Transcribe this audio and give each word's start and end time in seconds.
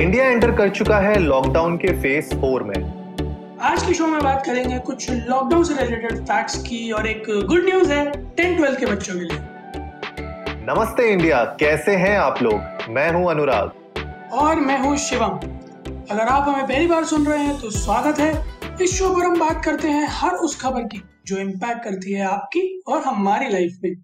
India 0.00 0.24
enter 0.24 0.50
कर 0.56 0.68
चुका 0.68 0.98
है 0.98 1.18
लॉकडाउन 1.18 1.76
के 1.76 1.88
फ़ेज़ 2.02 2.34
फोर 2.40 2.62
में। 2.62 3.58
आज 3.62 3.82
के 3.82 3.94
शो 3.94 4.06
में 4.06 4.22
बात 4.22 4.42
करेंगे 4.46 4.78
कुछ 4.78 5.10
लॉकडाउन 5.10 5.64
से 5.64 5.74
रिलेटेड 5.74 6.20
फैक्ट्स 6.20 6.56
की 6.62 6.90
और 6.92 7.06
एक 7.06 7.22
गुड 7.48 7.64
न्यूज़ 7.64 7.92
है 7.92 8.04
टेन 8.36 8.56
ट्वेल्थ 8.56 8.78
के 8.80 8.86
बच्चों 8.86 9.14
के 9.14 9.20
लिए। 9.20 10.64
नमस्ते 10.68 11.10
इंडिया 11.12 11.44
कैसे 11.60 11.96
हैं 11.96 12.16
आप 12.18 12.42
लोग? 12.42 12.88
मैं 12.90 13.10
हूँ 13.12 13.30
अनुराग। 13.30 14.32
और 14.32 14.60
मैं 14.60 14.78
हूँ 14.78 14.96
शिवम। 14.96 15.38
अगर 16.10 16.26
आप 16.28 16.48
हमें 16.48 16.66
पहली 16.66 16.86
बार 16.86 17.04
सुन 17.04 17.26
रहे 17.26 17.44
हैं 17.44 17.60
तो 17.60 17.70
स्वागत 17.70 18.20
है। 18.20 18.32
इस 18.82 18.98
शो 18.98 19.14
पर 19.14 19.26
हम 19.26 19.38
बात 19.40 19.64
करते 19.64 19.88
हैं 19.88 20.08
हर 20.12 20.34
उस 20.38 20.60
खबर 20.62 20.88
की 20.88 21.02
जो 21.26 21.38
इम्पैक्ट 21.38 21.84
करती 21.84 22.12
है 22.12 22.26
आपकी 22.26 22.66
और 22.88 23.02
हमारी 23.02 23.52
लाइफ 23.52 23.78
में 23.84 23.94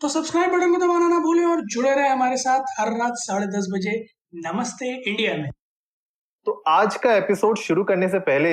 तो 0.00 0.08
सब्सक्राइब 0.08 0.50
बटन 0.50 0.72
को 0.72 0.86
दबाना 0.86 1.08
ना 1.08 1.18
भूलें 1.20 1.44
और 1.46 1.66
जुड़े 1.66 1.94
रहे 1.94 2.08
हमारे 2.08 2.36
साथ 2.38 2.78
हर 2.80 2.96
रात 2.98 3.14
साढ़े 3.18 3.46
दस 3.58 3.66
बजे 3.72 3.98
नमस्ते 4.34 4.86
इंडिया 5.10 5.36
में 5.36 5.50
तो 6.46 6.52
आज 6.68 6.96
का 6.96 7.14
एपिसोड 7.16 7.58
शुरू 7.58 7.84
करने 7.84 8.08
से 8.08 8.18
पहले 8.18 8.50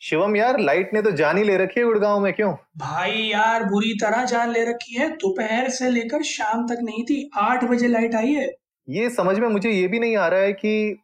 शिवम 0.00 0.36
यार 0.36 0.58
लाइट 0.60 0.94
ने 0.94 1.02
तो 1.02 1.10
जान 1.10 1.36
ही 1.36 1.44
ले 1.44 1.56
रखी 1.56 1.80
है 1.80 1.86
गुड़गांव 1.86 2.20
में 2.20 2.32
क्यों? 2.32 2.52
भाई 2.76 3.12
यार 3.12 3.64
बुरी 3.64 3.92
तरह 3.94 4.24
जान 4.24 4.50
ले 4.50 4.64
रखी 4.64 4.94
है। 4.94 5.08
दोपहर 5.10 5.68
से 5.68 5.90
लेकर 5.90 6.22
शाम 6.22 6.66
तक 6.66 6.80
नहीं 6.82 7.04
थी 7.04 7.30
आठ 7.36 7.64
बजे 7.64 7.88
लाइट 7.88 8.14
आई 8.14 8.32
है। 8.32 8.50
ये 8.88 9.10
समझ 9.10 9.38
में 9.38 9.48
मुझे 9.48 9.70
ये 9.70 9.88
भी 9.88 9.98
नहीं 9.98 10.16
आ 10.16 10.26
रहा 10.28 10.40
है 10.40 10.52
कि 10.52 10.98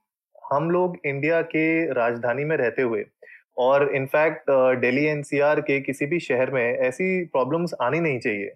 हम 0.52 0.70
लोग 0.70 0.96
इंडिया 1.06 1.42
के 1.42 1.92
राजधानी 1.92 2.44
में 2.44 2.56
रहते 2.56 2.82
हुए 2.82 3.04
और 3.58 3.94
इनफैक्ट 3.96 4.50
दिल्ली 4.80 5.04
एनसीआर 5.04 5.60
के 5.60 5.80
किसी 5.80 6.06
भी 6.06 6.20
शहर 6.20 6.50
में 6.50 6.64
ऐसी 6.64 7.24
प्रॉब्लम्स 7.24 7.74
आनी 7.82 8.00
नहीं 8.00 8.18
चाहिए। 8.18 8.50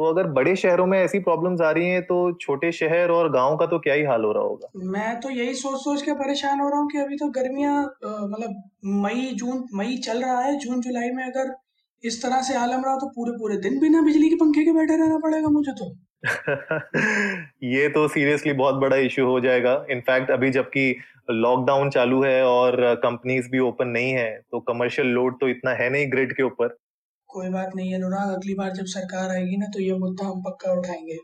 तो 0.00 0.06
अगर 0.06 0.26
बड़े 0.26 0.54
शहरों 0.56 0.84
में 0.86 0.98
ऐसी 0.98 1.18
प्रॉब्लम्स 1.18 1.60
आ 1.60 1.70
रही 1.70 1.88
हैं 1.88 2.02
तो 2.02 2.16
छोटे 2.40 2.70
शहर 2.72 3.10
और 3.10 3.30
गाँव 3.32 3.56
का 3.56 3.66
तो 3.66 3.78
क्या 3.78 3.94
ही 3.94 4.02
हाल 4.04 4.22
हो 4.24 4.30
रहा 4.32 4.42
होगा? 4.42 4.68
मैं 4.92 5.20
तो 5.20 5.30
यही 5.30 5.54
सोच 5.54 5.80
सोच 5.80 6.02
के 6.02 6.12
परेशान 6.12 6.60
हो 6.60 6.68
रहा 6.68 6.78
हूँ 6.78 6.88
कि 6.90 6.98
अभी 6.98 7.16
तो 7.16 7.28
गर्मियाँ 7.30 7.82
मतलब 8.04 8.62
मई 9.02 9.28
जून 9.34 9.62
मई 9.74 9.96
चल 10.06 10.22
रहा 10.22 10.38
है। 10.40 10.56
जून 10.58 10.80
जुलाई 10.80 11.10
में 11.10 11.22
अगर 11.24 11.54
इस 12.04 12.22
तरह 12.22 12.42
से 12.42 12.56
आलम 12.56 12.84
रहा 12.84 12.96
तो 12.96 13.06
पूरे 13.16 13.32
पूरे 13.38 13.56
दिन 13.60 13.78
बिना 13.80 14.02
बिजली 14.02 14.28
के 14.28 14.36
पंखे 14.36 14.64
के 14.64 14.72
बैठे 14.72 14.96
रहना 14.96 15.18
पड़ेगा 15.18 15.48
मुझे 15.50 15.72
तो। 15.74 15.92
ये 17.66 17.88
तो 17.88 18.08
सीरियसली 18.08 18.52
बहुत 18.54 18.74
बड़ा 18.80 18.96
इशू 19.04 19.26
हो 19.26 19.38
जाएगा। 19.40 19.74
इनफैक्ट 19.90 20.30
अभी 20.30 20.50
जबकि 20.50 20.94
लॉकडाउन 21.30 21.90
चालू 21.90 22.22
है 22.24 22.42
और 22.44 22.94
कंपनीज़ 23.04 23.48
भी 23.50 23.58
ओपन 23.68 23.88
नहीं 23.88 24.12
है 24.12 24.30
तो 24.50 24.60
कमर्शियल 24.68 25.08
लोड 25.08 25.40
तो 25.40 25.48
इतना 25.48 25.70
है 25.74 25.90
नहीं 25.90 26.10
ग्रिड 26.12 26.36
के 26.36 26.42
ऊपर। 26.42 26.76
कोई 27.32 27.48
बात 27.48 27.70
नहीं 27.76 27.90
है 27.90 27.96
अनुराग 27.96 28.34
अगली 28.34 28.54
बार 28.54 28.70
जब 28.70 28.84
सरकार 28.84 29.30
आएगी 29.30 29.56
ना 29.56 29.66
तो 29.66 29.80
ये 29.80 29.94
मुद्दा 29.94 30.26
हम 30.26 30.42
पक्का 30.42 30.72
उठाएँगे। 30.72 31.18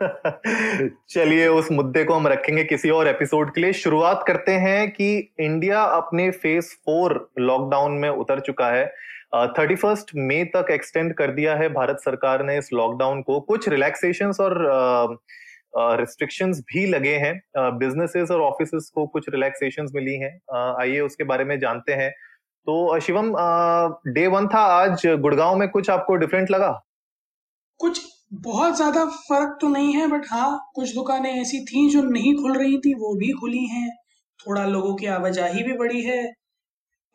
चलिए 1.08 1.46
उस 1.48 1.72
मुद्दे 1.72 2.04
को 2.04 2.14
हम 2.14 2.26
रखेंगे 2.26 2.64
किसी 2.64 2.90
और 2.90 3.08
एपिसोड 3.08 3.54
के 3.54 3.60
लिए। 3.60 3.72
शुरुआत 3.72 4.24
करते 4.26 4.52
हैं 4.52 4.90
कि 4.90 5.32
इंडिया 5.40 5.82
अपने 5.82 6.30
फ़ेज़ 6.30 6.66
फोर 6.66 7.30
लॉकडाउन 7.38 7.92
में 7.92 8.08
उतर 8.08 8.40
चुका 8.40 8.68
है। 8.68 8.86
थर्टी 9.34 9.74
फ़र्स्ट 9.74 10.10
मई 10.16 10.44
तक 10.44 10.66
एक्सटेंड 10.70 11.14
कर 11.14 11.30
दिया 11.30 11.56
है 11.56 11.68
भारत 11.68 11.96
सरकार 12.00 12.44
ने 12.44 12.58
इस 12.58 12.72
लॉकडाउन 12.72 13.22
को। 13.22 13.40
कुछ 13.40 13.68
रिलैक्सेशन 13.68 14.32
और 14.40 14.52
रिस्ट्रिक्शंस 15.78 16.56
uh, 16.56 16.62
भी 16.62 16.86
लगे 16.86 17.14
हैं। 17.14 17.42
बिजनेसेस 17.58 18.28
uh, 18.28 18.34
और 18.34 18.40
ऑफ़िस 18.40 18.90
को 18.94 19.06
कुछ 19.06 19.26
रिलैक्सेशन 19.28 19.86
मिली 19.94 20.14
हैं। 20.14 20.40
uh, 20.40 20.80
आइए 20.80 21.00
उसके 21.00 21.24
बारे 21.24 21.44
में 21.44 21.58
जानते 21.58 21.92
हैं। 21.92 22.14
तो 22.66 22.98
शिवम 23.00 23.32
डे 24.08 24.26
वन 24.28 24.46
था 24.48 24.60
आज 24.72 25.06
गुड़गांव 25.20 25.56
में 25.56 25.68
कुछ 25.70 25.90
आपको 25.90 26.14
डिफरेंट 26.16 26.50
लगा? 26.50 26.70
कुछ 27.80 28.00
बहुत 28.42 28.76
ज़्यादा 28.76 29.04
फ़र्क 29.06 29.56
तो 29.60 29.68
नहीं 29.68 29.92
है 29.94 30.06
बट 30.08 30.26
हाँ 30.30 30.58
कुछ 30.74 30.94
दुकानें 30.94 31.30
ऐसी 31.32 31.64
थी 31.64 31.88
जो 31.90 32.02
नहीं 32.02 32.34
खुल 32.36 32.56
रही 32.58 32.78
थी 32.78 32.94
वो 32.96 33.14
भी 33.16 33.30
खुली 33.40 33.64
हैं। 33.66 33.88
थोड़ा 34.40 34.64
लोगों 34.66 34.94
की 34.94 35.06
आवाजाही 35.08 35.62
भी 35.62 35.72
बढ़ी 35.78 36.02
है 36.02 36.22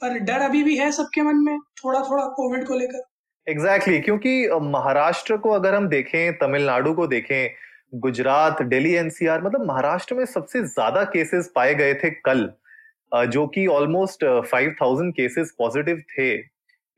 पर 0.01 0.17
डर 0.21 0.41
अभी 0.41 0.63
भी 0.63 0.77
है 0.77 0.91
सबके 0.91 1.21
मन 1.21 1.43
में 1.45 1.57
थोड़ा 1.77 1.99
थोड़ा 2.01 2.25
कोविड 2.33 2.67
को 2.67 2.75
लेकर। 2.75 3.03
एग्जैक्टली 3.47 3.93
exactly, 3.93 4.03
क्योंकि 4.05 4.69
महाराष्ट्र 4.69 5.37
को 5.37 5.51
अगर 5.51 5.75
हम 5.75 5.87
देखें 5.87 6.37
तमिलनाडु 6.37 6.93
को 6.93 7.07
देखें 7.07 7.99
गुजरात 7.99 8.61
दिल्ली 8.63 8.93
एनसीआर 8.95 9.43
मतलब 9.43 9.65
महाराष्ट्र 9.67 10.15
में 10.15 10.25
सबसे 10.25 10.61
ज़्यादा 10.63 11.03
केसेस 11.05 11.51
पाए 11.55 11.73
गए 11.75 11.93
थे 11.93 12.09
कल। 12.21 12.49
जो 13.31 13.45
कि 13.47 13.65
almost 13.67 14.25
five 14.51 14.75
thousand 14.81 15.13
cases 15.13 15.53
positive 15.59 16.01
थे 16.11 16.35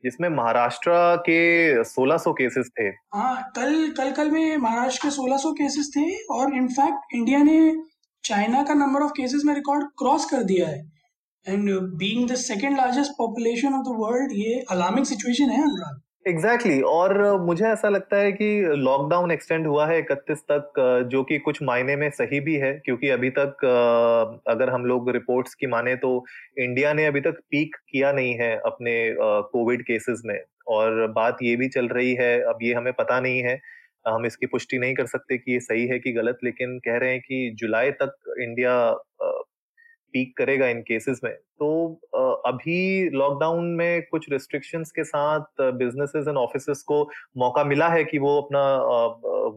जिसमें 0.04 0.28
महाराष्ट्र 0.28 0.90
के 1.18 1.38
1600 1.82 2.32
केसेस 2.32 2.68
थे। 2.80 2.88
हाँ 3.14 3.52
कल 3.56 3.90
कल 3.90 4.10
कल 4.12 4.30
में 4.30 4.56
महाराष्ट्र 4.56 5.08
के 5.08 5.14
1600 5.14 5.52
केसेस 5.52 5.90
थे 5.96 6.06
और 6.34 6.54
इनफैक्ट 6.56 7.14
इंडिया 7.14 7.42
ने 7.42 7.58
चाइना 8.24 8.62
का 8.62 8.74
नंबर 8.74 9.02
ऑफ़ 9.02 9.12
केसेस 9.16 9.42
में 9.44 9.54
रिकॉर्ड 9.54 9.84
क्रॉस 9.98 10.24
कर 10.24 10.42
दिया 10.42 10.68
है। 10.68 10.78
And 11.46 11.70
being 11.98 12.28
the 12.30 12.34
second 12.34 12.76
largest 12.76 13.12
population 13.18 13.74
of 13.74 13.82
the 13.82 13.96
world 13.98 14.32
ये 14.32 14.60
अलार्मिंग 14.70 15.06
सिचुएशन 15.06 15.50
है, 15.50 15.62
अनुराग। 15.62 16.00
Exactly 16.28 16.72
exactly. 16.72 16.90
और 16.90 17.40
मुझे 17.40 17.64
ऐसा 17.66 17.88
लगता 17.88 18.16
है 18.16 18.32
कि 18.32 18.48
लॉकडाउन 18.76 19.30
एक्सटेंड 19.30 19.66
हुआ 19.66 19.86
है 19.86 19.98
इकतीस 19.98 20.42
तक, 20.50 20.72
जो 21.10 21.22
कि 21.22 21.38
कुछ 21.38 21.62
मायने 21.62 21.96
में 21.96 22.08
सही 22.10 22.40
भी 22.40 22.56
है, 22.56 22.72
क्योंकि 22.84 23.08
अभी 23.08 23.30
तक 23.38 23.64
अगर 24.48 24.70
हम 24.70 24.84
लोग 24.86 25.10
रिपोर्ट्स 25.10 25.54
की 25.54 25.66
माने 25.66 25.94
तो 25.96 26.12
इंडिया 26.58 26.92
ने 26.92 27.06
अभी 27.06 27.20
तक 27.20 27.40
पीक 27.50 27.76
किया 27.90 28.12
नहीं 28.12 28.34
है 28.34 28.54
अपने 28.66 28.94
कोविड 29.20 29.82
केसेस 29.82 30.22
में 30.26 30.38
और 30.68 31.06
बात 31.12 31.38
ये 31.42 31.56
भी 31.56 31.68
चल 31.68 31.88
रही 31.88 32.14
है, 32.14 32.40
अब 32.42 32.58
ये 32.62 32.74
हमें 32.74 32.92
पता 32.92 33.20
नहीं 33.20 33.42
है, 33.42 33.60
हम 34.08 34.26
इसकी 34.26 34.46
पुष्टि 34.46 34.78
नहीं 34.78 34.94
कर 34.94 35.06
सकते 35.06 35.38
कि 35.38 35.52
ये 35.52 35.60
सही 35.60 35.86
है 35.86 35.98
कि 35.98 36.12
गलत, 36.12 36.38
लेकिन 36.44 36.78
कह 36.78 36.96
रहे 36.98 37.10
हैं 37.10 37.20
कि 37.20 37.50
जुलाई 37.58 37.90
तक 37.92 38.34
इंडिया 38.40 38.74
पीक 40.12 40.36
करेगा 40.36 40.66
इन 40.68 40.80
केसेस 40.82 41.20
में। 41.24 41.32
तो 41.32 41.68
अभी 42.46 43.10
लॉकडाउन 43.10 43.64
में 43.76 44.02
कुछ 44.10 44.30
रिस्ट्रिक्शंस 44.32 44.90
के 44.90 45.04
साथ 45.04 45.62
बिजनेसेस 45.62 46.28
एंड 46.28 46.36
ऑफिसेस 46.38 46.82
को 46.82 47.02
मौका 47.38 47.64
मिला 47.64 47.88
है 47.88 48.04
कि 48.04 48.18
वो 48.18 48.40
अपना 48.40 48.60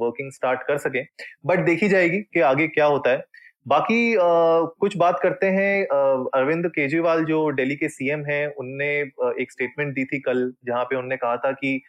वर्किंग 0.05 0.31
स्टार्ट 0.31 0.63
कर 0.67 0.77
सके। 0.77 1.03
बट 1.45 1.65
देखी 1.65 1.89
जाएगी 1.89 2.21
कि 2.33 2.39
आगे 2.39 2.67
क्या 2.67 2.85
होता 2.85 3.09
है। 3.09 3.23
बाकी 3.67 4.15
आ, 4.15 4.19
कुछ 4.79 4.97
बात 4.97 5.19
करते 5.23 5.45
हैं 5.45 5.85
अरविंद 5.85 6.67
केजरीवाल 6.67 7.23
जो 7.25 7.51
दिल्ली 7.51 7.75
के 7.75 7.89
सीएम 7.89 8.25
हैं 8.25 8.45
उनने 8.55 8.89
एक 9.41 9.51
स्टेटमेंट 9.51 9.93
दी 9.95 10.05
थी 10.05 10.19
कल 10.19 10.51
जहाँ 10.65 10.83
पे 10.83 10.95
उन्होंने 10.95 11.17
कहा 11.17 11.35
था 11.37 11.51
कि 11.51 11.79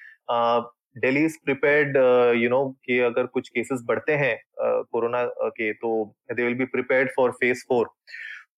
Delhi 0.99 1.25
is 1.25 1.37
prepared 1.45 1.97
you 2.43 2.49
know 2.51 2.65
कि 2.85 2.99
अगर 3.01 3.27
कुछ 3.27 3.49
केसेस 3.49 3.81
बढ़ते 3.85 4.13
हैं 4.13 4.37
कोरोना 4.61 5.25
के 5.57 5.73
तो 5.73 5.93
they 6.33 6.43
will 6.45 6.55
be 6.55 6.65
prepared 6.65 7.11
for 7.17 7.31
phase 7.31 7.65
four 7.69 7.89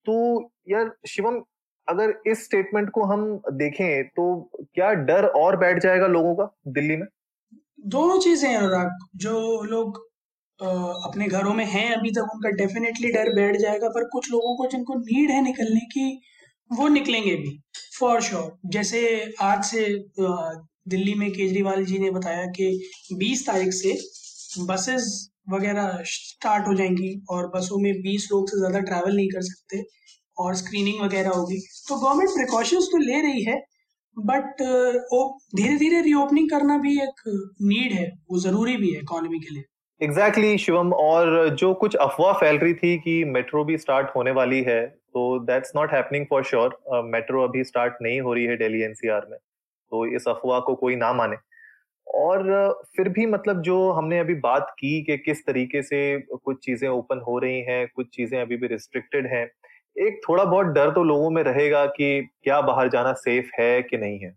तो 0.06 0.50
यार 0.68 0.90
शिवम 1.08 1.42
अगर 1.88 2.22
इस 2.26 2.44
स्टेटमेंट 2.44 2.90
को 2.90 3.02
हम 3.02 3.40
देखें 3.52 4.08
तो 4.08 4.50
क्या 4.74 4.92
डर 4.92 5.26
और 5.26 5.56
बैठ 5.56 5.82
जाएगा 5.82 6.06
लोगों 6.06 6.34
का 6.34 6.56
दिल्ली 6.68 6.96
में? 6.96 7.06
दोनों 7.86 8.20
चीज़ें 8.20 8.50
हैं 8.50 8.56
अनुराग। 8.56 8.90
जो 9.16 9.62
लोग 9.62 10.08
आ, 10.62 10.66
अपने 10.82 11.28
घरों 11.28 11.54
में 11.54 11.64
हैं 11.64 11.90
अभी 11.96 12.10
तक 12.10 12.28
उनका 12.34 12.50
डेफिनेटली 12.50 13.12
डर 13.12 13.34
बैठ 13.34 13.56
जाएगा। 13.56 13.88
पर 13.88 14.08
कुछ 14.08 14.30
लोगों 14.32 14.56
को 14.56 14.66
जिनको 14.66 14.94
नीड 14.94 15.30
है 15.30 15.42
निकलने 15.42 15.80
की 15.80 16.22
वो 16.72 16.88
निकलेंगे 16.88 17.34
भी 17.34 17.62
फॉर 18.00 18.20
श्योर 18.20 18.42
sure. 18.42 18.54
जैसे 18.66 19.32
आज 19.40 19.64
से 19.64 20.04
दिल्ली 20.88 21.14
में 21.14 21.32
केजरीवाल 21.32 21.84
जी 21.84 21.98
ने 21.98 22.10
बताया 22.10 22.46
कि 22.46 22.90
20 23.12 23.46
तारीख 23.46 23.68
से 23.68 23.92
बसेस 24.64 25.33
वगैरह 25.46 25.98
स्टार्ट 26.06 26.66
हो 26.68 26.74
जाएँगी 26.74 27.12
और 27.30 27.46
बसों 27.54 27.78
में 27.78 27.92
20 28.02 28.28
लोग 28.32 28.48
से 28.50 28.58
ज़्यादा 28.58 28.80
ट्रैवल 28.82 29.16
नहीं 29.16 29.28
कर 29.30 29.42
सकते 29.44 29.82
और 30.36 30.54
स्क्रीनिंग 30.56 31.02
वगैरह 31.02 31.30
होगी। 31.30 31.58
तो 31.88 31.96
गवर्नमेंट 31.96 32.30
प्रिकॉशंस 32.30 32.88
तो 32.92 32.98
ले 33.00 33.20
रही 33.22 33.44
है 33.44 33.62
बट 34.16 34.62
धीरे 35.56 35.76
धीरे 35.78 36.00
रीओपनिंग 36.02 36.50
करना 36.50 36.76
भी 36.78 36.92
एक 37.02 37.22
नीड 37.62 37.92
है 37.92 38.10
वो 38.30 38.38
ज़रूरी 38.40 38.76
भी 38.76 38.90
है 38.90 39.00
इकोनॉमी 39.00 39.38
के 39.38 39.54
लिए। 39.54 39.64
एग्जैक्टली 40.00 40.42
exactly, 40.42 40.64
शिवम 40.64 40.92
और 40.92 41.48
जो 41.50 41.72
कुछ 41.74 41.94
अफवाह 41.96 42.32
फैल 42.34 42.56
रही 42.58 42.74
थी 42.74 42.96
कि 42.98 43.24
मेट्रो 43.26 43.64
भी 43.64 43.76
स्टार्ट 43.78 44.08
होने 44.16 44.30
वाली 44.32 44.60
है 44.62 44.80
तो 44.86 45.38
that's 45.46 45.72
not 45.76 45.92
happening 45.92 46.26
for 46.30 46.44
sure 46.44 47.02
metro 47.06 47.42
अभी 47.42 47.64
स्टार्ट 47.64 47.94
नहीं 48.02 48.20
हो 48.20 48.34
रही 48.34 48.44
है 48.44 48.56
दिल्ली 48.56 48.82
एनसीआर 48.82 49.26
में 49.30 49.38
तो 49.38 50.06
इस 50.16 50.28
अफवाह 50.28 50.60
को 50.60 50.74
कोई 50.76 50.96
ना 50.96 51.12
माने। 51.12 51.36
और 52.06 52.82
फिर 52.96 53.08
भी 53.08 53.26
मतलब 53.26 53.62
जो 53.62 53.90
हमने 53.92 54.18
अभी 54.18 54.34
बात 54.34 54.66
की 54.70 55.02
कि 55.02 55.16
किस 55.16 55.46
तरीके 55.46 55.82
से 55.82 56.20
कुछ 56.20 56.56
चीज़ें 56.64 56.88
ओपन 56.88 57.22
हो 57.28 57.38
रही 57.38 57.60
हैं, 57.60 57.86
कुछ 57.96 58.06
चीज़ें 58.06 58.40
अभी 58.40 58.56
भी 58.56 58.66
रिस्ट्रिक्टेड 58.66 59.26
हैं, 59.26 59.44
एक 59.96 60.20
थोड़ा 60.28 60.44
बहुत 60.44 60.66
डर 60.66 60.90
तो 60.90 61.02
लोगों 61.02 61.30
में 61.30 61.42
रहेगा 61.42 61.84
कि 61.86 62.30
क्या 62.44 62.60
बाहर 62.60 62.88
जाना 62.88 63.12
सेफ़ 63.12 63.50
है 63.60 63.82
कि 63.82 63.96
नहीं 63.96 64.18
है। 64.18 64.36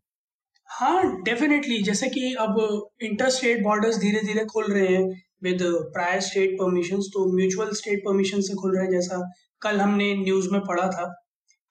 हाँ 0.69 1.21
डेफिनेटली, 1.23 1.81
जैसे 1.83 2.09
कि 2.09 2.33
अब 2.39 2.57
इंटर 3.03 3.29
स्टेट 3.29 3.63
बॉर्डर्स 3.63 3.97
धीरे 3.97 4.19
धीरे 4.19 4.45
खुल 4.45 4.71
रहे 4.73 4.87
हैं, 4.87 5.03
विद 5.43 5.59
प्रायर 5.93 6.19
स्टेट 6.19 6.53
परमिशन 6.53 6.97
तो 6.97 7.25
म्यूचुअल 7.37 7.71
स्टेट 7.71 7.99
परमिशन 7.99 8.41
से 8.41 8.55
खुल 8.55 8.75
रहे 8.75 8.85
हैं, 8.85 8.91
जैसा 8.91 9.21
कल 9.61 9.79
हमने 9.79 10.13
न्यूज़ 10.15 10.49
में 10.51 10.61
पढ़ा 10.61 10.87
था। 10.87 11.05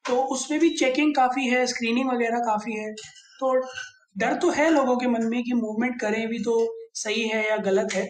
तो 0.04 0.16
उसमें 0.34 0.60
भी 0.60 0.70
चेकिंग 0.70 1.14
काफ़ी 1.14 1.46
है, 1.48 1.66
स्क्रीनिंग 1.66 2.10
वगैरह 2.10 2.38
काफ़ी 2.38 2.72
है 2.72 2.92
तो 3.40 3.54
डर 4.16 4.34
तो 4.34 4.50
है 4.50 4.70
लोगों 4.70 4.96
के 4.96 5.06
मन 5.06 5.26
में 5.26 5.42
कि 5.44 5.52
मूवमेंट 5.52 6.00
करें 6.00 6.26
भी 6.28 6.38
तो 6.38 6.54
सही 6.94 7.28
है 7.28 7.48
या 7.48 7.56
गलत 7.56 7.94
है। 7.94 8.04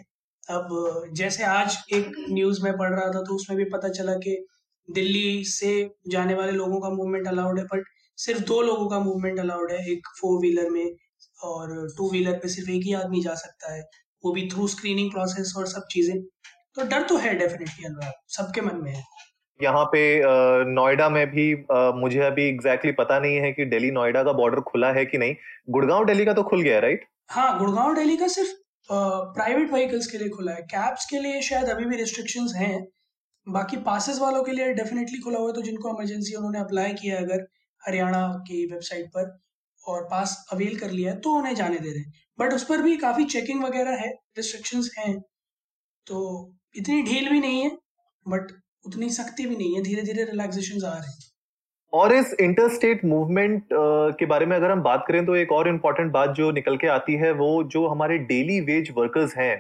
अब 0.49 0.69
जैसे 1.13 1.45
आज 1.45 1.77
एक 1.95 2.13
न्यूज़ 2.31 2.63
में 2.65 2.73
पढ़ 2.73 2.91
रहा 2.91 3.07
था 3.07 3.23
तो 3.23 3.35
उसमें 3.35 3.57
भी 3.59 3.65
पता 3.65 3.89
चला 3.89 4.15
कि 4.17 4.37
दिल्ली 4.89 5.45
से 5.45 5.73
जाने 6.09 6.35
वाले 6.35 6.53
लोगों 6.53 6.81
का 6.81 6.91
मूवमेंट 6.91 7.29
अलाउड 7.29 7.59
है 7.59 7.65
बट 7.65 7.85
सिर्फ़ 8.19 8.43
दो 8.45 8.61
लोगों 8.63 8.89
का 8.89 8.99
मूवमेंट 9.01 9.39
अलाउड 9.41 9.73
है, 9.73 9.79
एक 9.93 10.09
फोर 10.21 10.41
व्हीलर 10.41 10.71
में 10.71 10.87
और 11.43 11.75
टू 11.97 12.11
व्हीलर 12.11 12.39
पे 12.39 12.49
सिर्फ़ 12.49 12.71
एक 12.71 12.83
ही 12.85 12.93
आदमी 12.95 13.23
जा 13.23 13.35
सकता 13.35 13.73
है। 13.75 13.83
वो 14.25 14.33
भी 14.33 14.49
थ्रू 14.49 14.69
स्क्रीनिंग 14.69 15.11
प्रोसेस 15.11 15.53
और 15.57 15.67
सब 15.67 15.87
चीज़ें। 15.91 16.17
तो 16.77 16.85
डर 16.85 17.03
तो 17.03 17.17
है 17.17 17.35
डेफिनेटली 17.35 17.85
अनुराग 17.85 18.13
सबके 18.29 18.61
मन 18.61 18.77
में 18.77 18.93
है। 18.93 19.03
यहाँ 19.61 19.85
पे 19.93 20.01
नोएडा 20.67 21.09
में 21.09 21.27
भी 21.31 21.55
मुझे 22.01 22.21
अभी 22.21 22.45
एग्जैक्टली 22.45 22.91
exactly 22.91 22.97
पता 22.99 23.19
नहीं 23.21 23.37
है 23.37 23.53
कि 23.53 23.65
दिल्ली 23.67 23.91
नोएडा 23.91 24.23
का 24.23 24.33
बॉर्डर 24.33 24.61
खुला 24.63 24.93
है 24.93 25.05
कि 25.07 25.19
नहीं। 25.19 25.35
गुड़गांव 25.71 26.05
दिल्ली 26.07 26.25
का 26.25 26.33
तो 26.33 26.43
खुल 26.43 26.63
गया 26.63 26.79
राइट 26.81 27.07
हाँ 27.31 27.59
गुड़गांव 27.59 27.95
दिल्ली 27.95 28.17
का 28.17 28.27
सिर्फ़ 28.29 28.51
प्राइवेट 28.89 29.71
व्हीकल्स 29.71 30.07
के 30.07 30.19
लिए 30.19 30.29
खुला 30.29 30.53
है। 30.53 30.63
कैब्स 30.65 31.07
के 31.11 31.19
लिए 31.21 31.41
शायद 31.43 31.69
अभी 31.69 31.85
भी 31.85 31.97
रिस्ट्रिक्शंस 31.97 32.53
हैं। 32.57 32.87
बाकी 33.47 33.77
पासेस 33.83 34.19
वालों 34.21 34.43
के 34.45 34.53
लिए 34.53 34.73
डेफिनेटली 34.75 35.19
खुला 35.21 35.39
हुआ 35.39 35.49
है 35.49 35.55
तो 35.55 35.63
जिनको 35.63 35.89
इमरजेंसी 35.91 36.35
उन्होंने 36.35 36.59
अप्लाई 36.59 36.93
किया 36.95 37.17
है 37.17 37.25
अगर 37.25 37.47
हरियाणा 37.83 38.27
की 38.47 38.65
वेबसाइट 38.67 39.07
पर, 39.09 39.39
और 39.85 40.05
पास 40.11 40.37
अवेल 40.53 40.79
कर 40.79 40.91
लिया 40.91 41.13
है 41.13 41.19
तो 41.21 41.31
उन्हें 41.31 41.55
जाने 41.55 41.79
दे 41.79 41.91
रहे 41.91 41.99
हैं। 41.99 42.13
बट 42.39 42.53
उस 42.53 42.65
पर 42.65 42.83
भी 42.83 42.97
काफ़ी 42.99 43.25
चेकिंग 43.27 43.63
वगैरह 43.65 43.97
है 43.97 44.09
रिस्ट्रिक्शंस 44.37 44.91
हैं 44.99 45.15
तो 46.07 46.19
इतनी 46.77 47.03
ढील 47.03 47.29
भी 47.31 47.41
नहीं 47.41 47.63
है 47.63 47.71
बट 48.27 48.53
उतनी 48.87 49.09
सख्ती 49.13 49.47
भी 49.47 49.57
नहीं 49.57 49.75
है 49.77 49.83
धीरे 49.83 50.03
धीरे 50.03 50.25
रिलैक्सेशन 50.25 50.87
आ 50.87 50.93
रहे 50.93 51.09
हैं। 51.09 51.25
और 51.93 52.13
इस 52.15 52.35
इंटरस्टेट 52.41 53.05
मूवमेंट 53.05 53.69
के 54.19 54.27
बारे 54.27 54.47
में 54.47 54.57
अगर 54.57 54.71
हम 54.71 54.83
बात 54.83 55.05
करें 55.09 55.25
तो 55.27 55.37
एक 55.37 55.53
और 55.53 55.69
इम्पोर्टेंट 55.69 56.13
बात 56.13 56.31
जो 56.37 56.51
निकल 56.53 56.77
के 56.77 56.87
आती 56.91 57.15
है 57.17 57.33
वो 57.35 57.49
जो 57.73 57.87
हमारे 57.89 58.19
डेली 58.31 58.61
वेज 58.63 58.91
वर्कर्स 58.97 59.37
हैं 59.37 59.57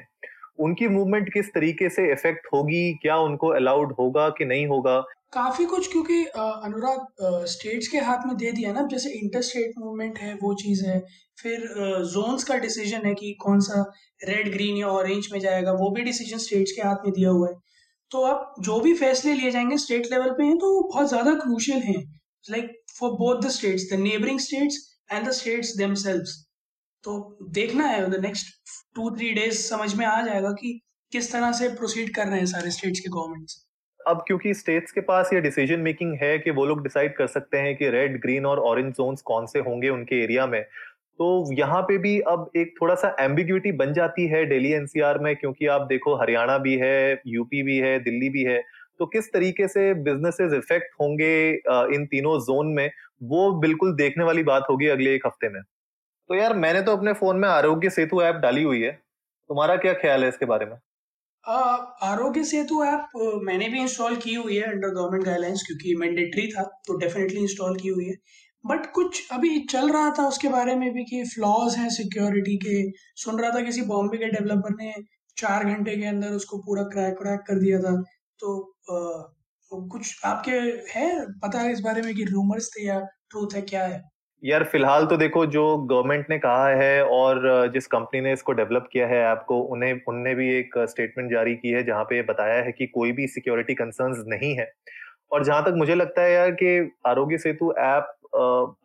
उनकी 0.58 0.88
मूवमेंट 0.88 1.32
किस 1.32 1.52
तरीके 1.54 1.88
से 1.88 2.10
इफ़ेक्ट 2.12 2.46
होगी? 2.52 2.92
क्या 3.02 3.16
उनको 3.20 3.48
अलाउड 3.54 3.92
होगा 3.98 4.28
कि 4.28 4.44
नहीं 4.44 4.66
होगा? 4.66 4.98
काफ़ी 5.32 5.64
कुछ 5.66 5.90
क्योंकि 5.92 6.22
अनुराग 6.24 7.44
स्टेट्स 7.48 7.88
के 7.88 7.98
हाथ 8.00 8.26
में 8.26 8.36
दे 8.36 8.50
दिया 8.52 8.72
ना 8.72 8.86
जैसे 8.90 9.10
इंटर 9.12 9.42
स्टेट 9.42 9.72
मूवमेंट 9.78 10.18
है 10.18 10.34
वो 10.42 10.52
चीज़ 10.54 10.84
है। 10.86 10.98
फिर 11.38 11.66
जोन्स 12.06 12.44
का 12.44 12.56
डिसीज़न 12.58 13.06
है 13.06 13.14
कि 13.14 13.32
कौन 13.42 13.60
सा 13.60 13.82
रेड 14.20 14.52
ग्रीन 14.52 14.76
या 14.76 14.88
ऑरेंज 14.90 15.28
में 15.32 15.38
जाएगा 15.40 15.72
वो 15.74 15.90
भी 15.90 16.02
डिसीज़न 16.02 16.38
स्टेट्स 16.38 16.72
के 16.72 16.82
हाथ 16.82 17.04
में 17.04 17.12
दिया 17.12 17.30
हुआ 17.30 17.48
है। 17.48 17.54
तो 18.10 18.20
अब 18.20 18.62
जो 18.62 18.80
भी 18.80 18.94
फैसले 18.94 19.32
लिए 19.34 19.50
जाएँगे 19.50 19.76
स्टेट 19.76 20.06
लेवल 20.12 20.30
पे 20.30 20.44
हैं 20.44 20.58
तो 20.58 20.72
वो 20.74 20.88
बहुत 20.88 21.08
ज़्यादा 21.08 21.34
क्रूशियल 21.34 21.78
हैं। 21.78 22.02
Like 22.44 22.72
for 22.98 23.10
both 23.10 23.42
the 23.42 23.50
states 23.50 23.90
the 23.92 23.98
neighbouring 24.00 24.40
states 24.40 24.78
and 25.12 25.26
the 25.28 25.30
states 25.30 25.76
themselves 25.76 26.42
तो 27.04 27.38
देखना 27.50 27.86
है 27.86 28.10
the 28.10 28.20
next 28.22 28.54
two 28.94 29.10
three 29.10 29.32
days 29.32 29.62
समझ 29.68 29.94
में 29.94 30.06
आ 30.06 30.20
जाएगा 30.22 30.50
कि 30.52 30.80
किस 31.12 31.32
तरह 31.32 31.52
से 31.52 31.68
प्रोसीड 31.68 32.14
कर 32.14 32.26
रहे 32.26 32.38
हैं 32.38 32.46
सारे 32.46 32.70
स्टेट्स 32.70 33.00
के 33.00 33.08
गवर्नमेंट्स 33.08 33.64
अब 34.00 34.24
क्योंकि 34.26 34.54
स्टेट्स 34.54 34.92
के 34.92 35.00
पास 35.00 35.30
ये 35.32 35.40
डिसीज़न 35.40 35.80
मेकिंग 35.80 36.18
है 36.22 36.38
कि 36.38 36.50
वो 36.50 36.64
लोग 36.64 36.82
डिसाइड 36.82 37.16
कर 37.16 37.26
सकते 37.26 37.58
हैं 37.58 37.76
कि 37.76 37.88
रेड 37.90 38.20
ग्रीन 38.22 38.46
और 38.46 38.58
ऑरेंज 38.58 38.92
जोन्स 38.94 39.22
कौन 39.22 39.46
से 39.46 39.58
होंगे 39.58 39.88
उनके 39.88 40.22
एरिया 40.24 40.46
में 40.46 40.60
तो 41.20 41.54
यहाँ 41.54 41.80
पे 41.82 41.96
भी 41.98 42.18
अब 42.28 42.50
एक 42.56 42.74
थोड़ा 42.80 42.94
सा 42.94 43.14
एम्बिग्यूटी 43.20 43.72
बन 43.74 43.92
जाती 43.92 44.26
है 44.28 44.44
दिल्ली 44.46 44.72
एनसीआर 44.72 45.18
में, 45.18 45.34
क्योंकि 45.36 45.66
आप 45.68 45.86
देखो 45.88 46.14
हरियाणा 46.16 46.56
भी 46.58 46.76
है 46.76 47.20
यूपी 47.28 47.62
भी 47.62 47.76
है, 47.78 47.98
दिल्ली 48.00 48.28
भी 48.30 48.42
है। 48.44 48.60
तो 49.00 49.06
किस 49.06 49.32
तरीके 49.32 49.68
से 49.68 49.92
बिजनेसेस 50.02 50.52
इफ़ेक्ट 50.54 50.94
होंगे 51.00 51.32
इन 51.94 52.06
तीनों 52.06 52.38
जोन 52.40 52.72
में, 52.74 52.90
वो 53.22 53.52
बिल्कुल 53.60 53.94
देखने 53.96 54.24
वाली 54.24 54.42
बात 54.44 54.66
होगी 54.70 54.86
अगले 54.88 55.14
एक 55.14 55.26
हफ़्ते 55.26 55.48
में। 55.48 55.60
तो 55.62 56.34
यार, 56.34 56.54
मैंने 56.56 56.82
तो 56.82 56.96
अपने 56.96 57.12
फ़ोन 57.14 57.36
में 57.36 57.48
आरोग्य 57.48 57.90
सेतु 57.90 58.22
ऐप 58.22 58.36
डाली 58.36 58.62
हुई 58.62 58.82
है। 58.82 58.92
तुम्हारा 59.50 59.76
क्या 59.78 59.92
ख्याल 59.94 60.22
है 60.22 60.28
इसके 60.28 60.46
बारे 60.46 60.66
में? 60.66 60.76
आरोग्य 61.44 62.42
सेतु 62.44 62.82
ऐप 62.84 63.10
मैंने 63.44 63.68
भी 63.68 63.80
इंस्टॉल 63.80 64.16
की 64.18 64.34
हुई 64.34 64.56
है 64.56 64.62
अंडर 64.64 64.88
गवर्नमेंट 64.90 65.24
गाइडलाइंस 65.24 65.62
क्योंकि 65.66 65.94
मैंडेटरी 65.96 66.46
था 66.48 66.62
तो 66.86 66.96
डेफिनेटली 66.98 67.40
इंस्टॉल 67.40 67.76
की 67.76 67.88
हुई 67.88 68.04
है। 68.04 68.14
बट 68.66 68.86
कुछ 68.92 69.28
अभी 69.32 69.58
चल 69.66 69.90
रहा 69.92 70.10
था 70.10 70.26
उसके 70.28 70.48
बारे 70.48 70.74
में 70.74 70.92
भी 70.92 71.04
कि 71.04 71.22
फ्लॉज 71.24 71.76
हैं 71.76 71.88
सिक्योरिटी 71.90 72.56
के। 72.56 72.90
सुन 73.16 73.40
रहा 73.40 73.50
था 73.50 73.60
किसी 73.60 73.82
बॉम्बे 73.82 74.18
के 74.18 74.30
डेवलपर 74.30 74.74
ने 74.74 74.92
चार 75.36 75.64
घंटे 75.64 75.96
के 75.96 76.06
अंदर 76.06 76.32
उसको 76.32 76.58
पूरा 76.58 76.82
क्रैक 76.82 77.14
क्रैक 77.14 77.40
कर 77.40 77.58
दिया 77.60 77.78
था। 77.80 77.94
तो 78.40 78.58
आ, 78.92 79.22
कुछ 79.72 80.20
आपके 80.24 80.50
है 80.90 81.08
पता 81.42 81.60
है 81.60 81.72
इस 81.72 81.80
बारे 81.80 82.02
में 82.02 82.14
कि 82.14 82.24
रूमर्स 82.24 82.70
थे 82.70 82.86
या 82.86 82.98
ट्रूथ 83.30 83.54
है 83.54 83.62
क्या 83.62 83.84
है? 83.84 84.02
यार 84.42 84.64
फ़िलहाल 84.64 85.06
तो 85.06 85.16
देखो 85.16 85.44
जो 85.46 85.62
गवर्नमेंट 85.76 86.26
ने 86.30 86.38
कहा 86.38 86.68
है 86.68 87.04
और 87.04 87.70
जिस 87.74 87.86
कंपनी 87.86 88.20
ने 88.20 88.32
इसको 88.32 88.52
डेवलप 88.52 88.88
किया 88.92 89.06
है 89.06 89.18
ऐप 89.32 89.44
को 89.48 89.60
उन्हें 89.72 89.92
उनने 90.08 90.34
भी 90.34 90.48
एक 90.54 90.78
स्टेटमेंट 90.90 91.30
जारी 91.30 91.54
की 91.54 91.70
है 91.70 91.82
जहाँ 91.84 92.04
पे 92.04 92.22
बताया 92.22 92.62
है 92.64 92.72
कि 92.72 92.86
कोई 92.86 93.12
भी 93.12 93.26
सिक्योरिटी 93.26 93.74
कंसर्न्स 93.74 94.18
नहीं 94.26 94.54
है। 94.56 94.70
और 95.32 95.44
जहाँ 95.44 95.62
तक 95.64 95.72
मुझे 95.76 95.94
लगता 95.94 96.22
है 96.22 96.32
यार 96.32 96.50
कि 96.50 96.92
आरोग्य 97.06 97.38
सेतु 97.38 97.74
ऐप 97.78 98.12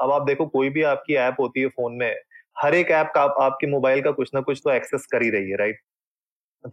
अब 0.01 0.11
आप 0.11 0.21
देखो 0.21 0.47
कोई 0.47 0.69
भी 0.69 0.83
आपकी 0.83 1.15
ऐप 1.15 1.35
होती 1.39 1.61
है 1.61 1.67
फ़ोन 1.67 1.93
में 1.93 2.15
हर 2.61 2.75
एक 2.75 2.91
ऐप 2.91 3.11
का 3.15 3.21
आपके 3.21 3.67
मोबाइल 3.67 4.01
का 4.01 4.11
कुछ 4.11 4.29
ना 4.35 4.41
कुछ 4.41 4.61
तो 4.63 4.71
एक्सेस 4.71 5.05
कर 5.05 5.21
ही 5.21 5.29
रही 5.29 5.49
है 5.49 5.57
राइट? 5.57 5.79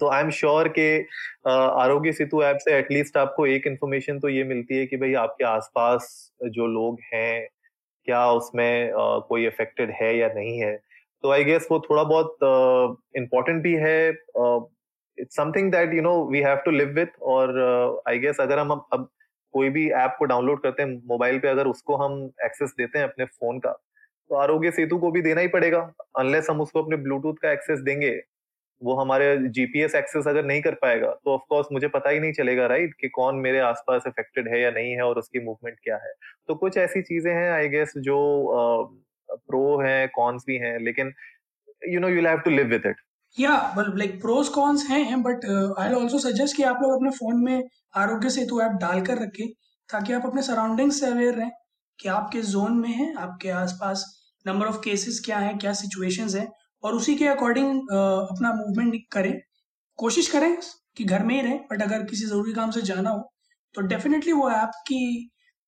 तो 0.00 0.08
आई 0.08 0.22
एम 0.22 0.30
श्योर 0.30 0.68
के 0.68 1.02
आरोग्य 1.48 2.12
सेतु 2.12 2.42
ऐप 2.42 2.56
से 2.56 2.78
एटलीस्ट 2.78 3.16
आपको 3.16 3.46
एक 3.46 3.66
इन्फॉर्मेशन 3.66 4.18
तो 4.18 4.28
ये 4.28 4.44
मिलती 4.44 4.78
है 4.78 4.86
कि 4.86 4.96
भाई 4.96 5.14
आपके 5.14 5.44
आसपास 5.44 6.32
जो 6.44 6.66
लोग 6.66 6.98
हैं 7.14 7.48
क्या 8.04 8.30
उसमें 8.30 8.92
कोई 9.28 9.46
अफेक्टेड 9.46 9.90
है 9.90 10.16
या 10.18 10.28
नहीं 10.28 10.58
है? 10.58 10.76
तो 11.22 11.30
आई 11.30 11.44
गेस 11.44 11.68
वो 11.70 11.80
थोड़ा 11.80 12.04
बहुत 12.04 12.36
इम्पोर्टेंट 13.16 13.56
uh, 13.56 13.62
भी 13.62 13.74
है 13.74 14.08
it's 15.20 15.36
something 15.36 15.72
that 15.72 15.94
you 15.94 16.02
know 16.02 16.24
we 16.24 16.40
have 16.40 16.56
to 16.56 16.70
live 16.70 16.88
with 16.88 17.20
और 17.22 17.60
आई 18.08 18.18
गेस 18.18 18.36
अगर 18.40 18.58
हम 18.58 18.70
अब 18.70 19.08
कोई 19.54 19.68
भी 19.70 19.88
ऐप 19.92 20.16
को 20.18 20.24
डाउनलोड 20.26 20.62
करते 20.62 20.82
हैं, 20.82 21.02
मोबाइल 21.06 21.38
पे 21.38 21.48
अगर 21.48 21.66
उसको 21.66 21.96
हम 21.96 22.24
एक्सेस 22.44 22.74
देते 22.78 22.98
हैं 22.98 23.06
अपने 23.06 23.24
फ़ोन 23.26 23.58
का 23.58 23.72
तो 24.30 24.34
आरोग्य 24.36 24.70
सेतु 24.70 24.98
को 24.98 25.10
भी 25.10 25.22
देना 25.22 25.40
ही 25.40 25.48
पड़ेगा। 25.48 25.78
अनलेस 26.18 26.46
हम 26.50 26.60
उसको 26.60 26.82
अपने 26.82 26.96
ब्लूटूथ 26.98 27.34
का 27.42 27.52
एक्सेस 27.52 27.78
देंगे, 27.80 28.10
वो 28.82 28.94
हमारे 28.94 29.36
जीपीएस 29.50 29.94
एक्सेस 29.94 30.26
अगर 30.28 30.44
नहीं 30.44 30.62
कर 30.62 30.74
पाएगा 30.74 31.08
तो 31.14 31.30
ऑफ़ 31.30 31.42
कोर्स 31.48 31.68
मुझे 31.72 31.88
पता 31.88 32.10
ही 32.10 32.20
नहीं 32.20 32.32
चलेगा 32.32 32.66
राइट 32.66 32.94
कि 33.00 33.08
कौन 33.10 33.36
मेरे 33.38 33.58
आसपास 33.60 34.04
इफेक्टेड 34.06 34.48
है 34.48 34.60
या 34.60 34.70
नहीं 34.70 34.92
है 34.92 35.02
और 35.02 35.18
उसकी 35.18 35.40
मूवमेंट 35.40 35.78
क्या 35.82 35.96
है। 35.96 36.12
तो 36.48 36.54
कुछ 36.54 36.76
ऐसी 36.78 37.02
चीज़ें 37.02 37.32
हैं 37.32 37.50
आई 37.50 37.68
गेस 37.68 37.92
जो 37.98 38.18
प्रो 39.28 39.80
है 39.80 40.06
कॉन्स 40.14 40.44
भी 40.46 40.56
हैं, 40.58 40.78
लेकिन 40.78 41.12
you 41.88 42.00
know 42.00 42.08
you 42.08 42.26
have 42.26 42.38
to 42.38 42.50
live 42.50 42.66
with 42.66 42.86
it 42.86 42.96
या 43.36 43.56
बल 43.76 43.92
लाइक 43.98 44.20
प्रोस 44.20 44.48
कॉन्स 44.48 44.84
हैं 44.86 45.22
बट 45.22 45.44
आई 45.80 45.92
ऑल्सो 45.94 46.18
सजेस्ट 46.20 46.56
कि 46.56 46.62
आप 46.64 46.78
लोग 46.82 46.92
अपने 46.92 47.10
फ़ोन 47.12 47.42
में 47.44 47.62
आरोग्य 47.96 48.30
सेतु 48.30 48.60
ऐप 48.62 48.72
डालकर 48.80 49.18
रखें, 49.18 49.46
ताकि 49.88 50.12
आप 50.12 50.26
अपने 50.26 50.42
सराउंडिंग 50.42 50.90
से 50.92 51.06
अवेयर 51.06 51.34
रहें 51.34 51.50
कि 51.98 52.08
आपके 52.08 52.42
जोन 52.44 52.78
में 52.78 52.88
है, 52.90 53.14
आपके 53.16 53.50
आसपास 53.52 54.04
नंबर 54.46 54.66
ऑफ़ 54.66 54.76
केसेस 54.84 55.20
क्या 55.24 55.38
है, 55.38 55.54
क्या 55.54 55.72
सिचुएशंस 55.74 56.34
हैं, 56.34 56.48
और 56.84 56.94
उसी 56.94 57.14
के 57.16 57.26
अकॉर्डिंग 57.28 57.80
अपना 57.90 58.52
मूवमेंट 58.54 58.94
करें। 59.12 59.32
कोशिश 59.98 60.28
करें 60.30 60.56
कि 60.96 61.04
घर 61.04 61.22
में 61.24 61.34
ही 61.34 61.40
रहें 61.42 61.58
बट 61.72 61.82
अगर 61.82 62.04
किसी 62.04 62.26
ज़रूरी 62.26 62.52
काम 62.54 62.70
से 62.70 62.82
जाना 62.82 63.10
हो 63.10 63.30
तो 63.74 63.80
डेफिनेटली 63.84 64.32
वो 64.32 64.50
ऐप 64.50 64.70
की 64.88 65.00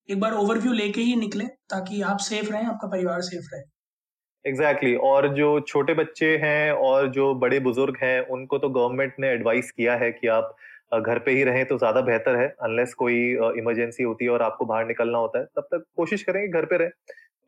एक 0.09 0.19
बार 0.19 0.33
ओवरव्यू 0.33 0.71
लेके 0.73 1.01
ही 1.01 1.15
निकले, 1.15 1.45
ताकि 1.69 2.01
आप 2.03 2.17
सेफ़ 2.19 2.51
रहें, 2.51 2.65
आपका 2.65 2.87
परिवार 2.87 3.21
सेफ़ 3.23 3.45
रहे। 3.53 3.61
Exactly 4.45 4.89
exactly. 4.89 5.09
और 5.09 5.27
जो 5.35 5.59
छोटे 5.59 5.93
बच्चे 5.93 6.35
हैं 6.37 6.71
और 6.73 7.07
जो 7.11 7.33
बड़े 7.35 7.59
बुज़ुर्ग 7.59 7.97
हैं, 8.03 8.19
उनको 8.27 8.57
तो 8.57 8.69
गवर्नमेंट 8.69 9.13
ने 9.19 9.29
एडवाइस 9.29 9.71
किया 9.71 9.95
है 9.95 10.11
कि 10.11 10.27
आप 10.27 10.55
घर 10.99 11.19
पे 11.19 11.31
ही 11.31 11.43
रहें 11.43 11.65
तो 11.65 11.77
ज़्यादा 11.77 12.01
बेहतर 12.01 12.35
है 12.35 12.47
अनलेस 12.63 12.93
कोई 12.93 13.15
इमरजेंसी 13.59 14.03
होती 14.03 14.25
है 14.25 14.31
और 14.31 14.41
आपको 14.41 14.65
बाहर 14.65 14.85
निकलना 14.87 15.17
होता 15.17 15.39
है। 15.39 15.45
तब 15.55 15.67
तक 15.73 15.83
कोशिश 15.97 16.23
करेंगे 16.23 16.47
घर 16.49 16.65
पे 16.65 16.77
रहें। 16.77 16.89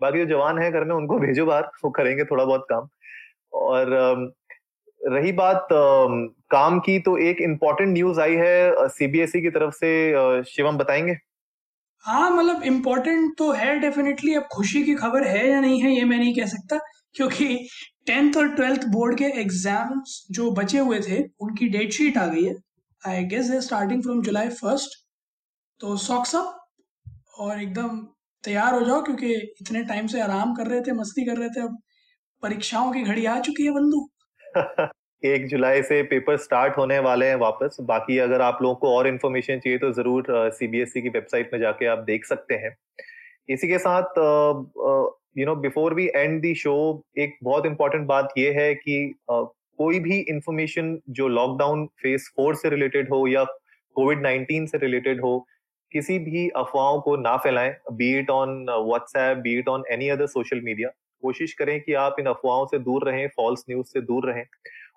बाकी 0.01 0.19
जो 0.19 0.25
जवान 0.25 0.59
है 0.59 0.71
घर 0.71 0.83
में, 0.83 0.95
उनको 0.95 1.19
भेजो 1.25 1.45
बाहर, 1.45 1.63
वो 1.83 1.89
करेंगे 1.91 2.23
थोड़ा 2.25 2.45
बहुत 2.45 2.65
काम। 2.69 2.87
और 3.53 4.33
रही 5.01 5.31
बात 5.33 5.67
काम 6.51 6.79
की 6.79 6.99
तो 6.99 7.17
एक 7.19 7.41
इम्पोर्टेंट 7.41 7.89
न्यूज़ 7.93 8.19
आई 8.21 8.35
है 8.35 8.87
सीबीएसई 8.89 9.39
e 9.39 9.41
की 9.43 9.49
तरफ़ 9.49 9.73
से 9.75 10.43
शिवम, 10.45 10.77
बताएँगे? 10.77 11.17
हाँ 12.05 12.29
मतलब 12.31 12.63
इम्पोर्टेंट 12.63 13.37
तो 13.37 13.51
है 13.51 13.77
डेफिनेटली 13.79 14.33
अब 14.35 14.47
खुशी 14.53 14.83
की 14.83 14.93
खबर 14.95 15.27
है 15.27 15.47
या 15.49 15.59
नहीं 15.59 15.81
है, 15.81 15.91
ये 15.91 16.03
मैं 16.05 16.17
नहीं 16.17 16.33
कह 16.35 16.45
सकता, 16.47 16.77
क्योंकि 17.15 17.45
टेंथ 18.07 18.37
और 18.37 18.47
ट्वेल्थ 18.55 18.85
बोर्ड 18.87 19.17
के 19.17 19.25
एग्ज़ाम्स 19.41 20.25
जो 20.31 20.49
बचे 20.51 20.79
हुए 20.79 20.99
थे, 20.99 21.21
उनकी 21.41 21.67
डेट 21.69 21.91
शीट 21.93 22.17
आ 22.17 22.25
गई 22.27 22.43
है। 22.43 22.53
आई 23.01 23.23
गेस 23.25 23.49
है 23.51 23.61
स्टार्टिंग 23.61 24.03
फ्रॉम 24.03 24.21
जुलाई 24.21 24.49
फ़र्स्ट 24.51 24.99
तो 25.81 25.95
सॉक्स 25.97 26.35
अप 26.35 26.59
और 27.39 27.61
एकदम 27.61 27.99
तैयार 28.43 28.73
हो 28.73 28.81
जाओ, 28.81 29.01
क्योंकि 29.01 29.33
इतने 29.61 29.83
टाइम 29.83 30.07
से 30.07 30.21
आराम 30.21 30.53
कर 30.55 30.67
रहे 30.67 30.81
थे, 30.81 30.91
मस्ती 30.93 31.25
कर 31.25 31.37
रहे 31.37 31.49
थे, 31.49 31.61
अब 31.61 31.77
परीक्षाओं 32.43 32.91
की 32.93 33.03
घड़ी 33.03 33.25
आ 33.25 33.39
चुकी 33.39 33.65
है 33.65 33.71
बंधु। 33.71 34.07
एक 35.23 35.47
जुलाई 35.47 35.81
से 35.83 36.01
पेपर 36.03 36.37
स्टार्ट 36.37 36.77
होने 36.77 36.97
वाले 36.99 37.25
हैं 37.25 37.35
वापस। 37.37 37.77
बाकी 37.81 38.17
अगर 38.19 38.41
आप 38.41 38.59
लोगों 38.61 38.75
को 38.75 38.95
और 38.95 39.07
इन्फॉर्मेशन 39.07 39.59
चाहिए 39.59 39.77
तो 39.79 39.91
ज़रूर 39.93 40.25
सीबीएसई 40.51 40.99
e 40.99 41.03
की 41.03 41.09
वेबसाइट 41.09 41.49
में 41.53 41.59
जाके 41.59 41.85
आप 41.87 41.99
देख 42.07 42.25
सकते 42.25 42.55
हैं। 42.55 42.75
इसी 43.49 43.67
के 43.67 43.77
साथ 43.79 44.17
you 45.37 45.45
know 45.45 45.55
before 45.57 45.93
we 45.93 46.05
end 46.15 46.41
the 46.41 46.53
show 46.55 46.75
एक 47.17 47.37
बहुत 47.43 47.65
इंपॉर्टेंट 47.65 48.05
बात 48.07 48.33
यह 48.37 48.59
है 48.59 48.73
कि 48.75 49.13
uh, 49.33 49.45
कोई 49.77 49.99
भी 49.99 50.19
इंफॉर्मेशन 50.29 50.97
जो 51.11 51.27
लॉकडाउन 51.29 51.85
फ़ेज़ 52.01 52.29
फोर 52.35 52.55
से 52.55 52.69
रिलेटेड 52.69 53.09
हो 53.09 53.27
या 53.27 53.43
कोविड 53.95 54.21
नाइन्टीन 54.21 54.65
से 54.65 54.77
रिलेटेड 54.77 55.21
हो 55.21 55.39
किसी 55.91 56.17
भी 56.19 56.47
अफवाहों 56.57 56.99
को 57.01 57.15
ना 57.17 57.35
फैलाएँ 57.37 57.73
be 57.93 58.17
it 58.19 58.29
on 58.31 58.65
WhatsApp 58.69 59.37
be 59.37 59.57
it 59.59 59.67
on 59.69 59.83
any 59.91 60.09
other 60.09 60.27
social 60.27 60.61
media 60.63 60.89
कोशिश 61.23 61.53
करें 61.53 61.79
कि 61.81 61.93
आप 61.95 62.15
इन 62.19 62.25
अफवाहों 62.25 62.65
से 62.65 62.79
दूर 62.81 63.09
रहें 63.09 63.27
फॉल्स 63.35 63.63
न्यूज़ 63.69 63.87
से 63.87 64.01
दूर 64.01 64.29
रहें। 64.29 64.43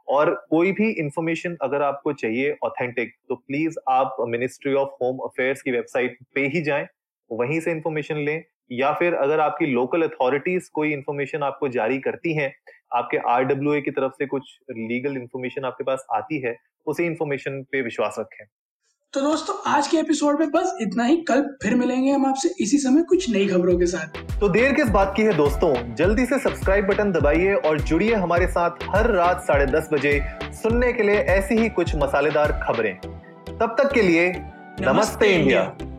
और 0.09 0.35
कोई 0.51 0.73
भी 0.73 0.91
इंफॉर्मेशन 0.93 1.57
अगर 1.63 1.83
आपको 1.83 2.13
चाहिए 2.15 2.57
ऑथेंटिक 2.65 3.13
तो 3.29 3.35
प्लीज़ 3.37 3.77
आप 3.91 4.17
मिनिस्ट्री 4.29 4.75
ऑफ़ 4.75 4.91
होम 5.03 5.19
अफेयर्स 5.25 5.63
की 5.63 5.71
वेबसाइट 5.71 6.19
पे 6.35 6.47
ही 6.49 6.63
जाएँ, 6.63 6.87
वहीं 7.31 7.61
से 7.61 7.71
इंफॉर्मेशन 7.71 8.17
लें, 8.19 8.43
या 8.73 8.93
फिर 8.93 9.15
अगर 9.15 9.41
आपकी 9.41 9.67
लोकल 9.67 10.03
अथॉरिटीज 10.03 10.69
कोई 10.69 10.93
इंफॉर्मेशन 10.93 11.43
आपको 11.43 11.69
जारी 11.69 11.99
करती 11.99 12.35
हैं, 12.35 12.53
आपके 12.95 13.19
आर 13.29 13.45
की 13.81 13.91
तरफ़ 13.91 14.13
से 14.19 14.27
कुछ 14.27 14.57
लीगल 14.71 15.17
इंफॉर्मेशन 15.17 15.65
आपके 15.65 15.85
पास 15.85 16.07
आती 16.15 16.41
है, 16.41 16.57
उसी 16.87 17.05
इंफॉर्मेशन 17.07 17.63
पे 17.73 17.83
विश्वास 17.83 18.17
रखें। 18.19 18.45
तो 19.17 19.21
दोस्तों 19.21 19.55
आज 19.67 19.87
के 19.89 19.97
एपिसोड 19.97 20.41
में 20.41 20.51
बस 20.51 20.77
इतना 20.81 21.05
ही। 21.05 21.17
कल 21.17 21.43
फिर 21.63 21.75
मिलेंगे 21.75 22.11
हम 22.11 22.27
आपसे 22.27 22.49
इसी 22.61 22.79
समय 22.79 23.03
कुछ 23.03 23.29
नई 23.31 23.47
खबरों 23.49 23.79
के 23.79 23.87
साथ। 23.87 24.19
तो 24.41 24.49
देर 24.49 24.73
किस 24.73 24.89
बात 24.89 25.13
की 25.17 25.23
है 25.23 25.33
दोस्तों? 25.37 25.95
जल्दी 25.95 26.27
से 26.27 26.39
सब्सक्राइब 26.39 26.87
बटन 26.87 27.13
दबाइए 27.13 27.55
और 27.55 27.81
जुड़िए 27.81 28.15
हमारे 28.15 28.47
साथ 28.47 28.85
हर 28.89 29.11
रात 29.11 29.43
साढ़े 29.43 29.67
दस 29.67 29.89
बजे 29.93 30.21
सुनने 30.53 30.93
के 30.93 31.03
लिए 31.03 31.17
ऐसी 31.37 31.55
ही 31.55 31.69
कुछ 31.69 31.95
मसालेदार 31.97 32.53
खबरें। 32.65 32.95
तब 32.97 33.77
तक 33.79 33.93
के 33.93 34.03
लिए 34.03 34.29
नमस्ते, 34.29 34.93
नमस्ते 34.93 35.27
इंडिया, 35.27 35.63
इंडिया। 35.63 35.96